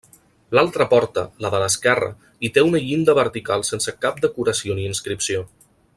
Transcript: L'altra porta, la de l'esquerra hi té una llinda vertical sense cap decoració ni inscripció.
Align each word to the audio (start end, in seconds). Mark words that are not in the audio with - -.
L'altra 0.59 0.85
porta, 0.93 1.23
la 1.45 1.51
de 1.55 1.59
l'esquerra 1.63 2.09
hi 2.47 2.51
té 2.55 2.65
una 2.69 2.81
llinda 2.87 3.17
vertical 3.21 3.67
sense 3.73 3.95
cap 4.07 4.19
decoració 4.25 4.79
ni 4.81 4.89
inscripció. 4.95 5.45